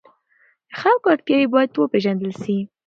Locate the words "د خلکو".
0.69-1.07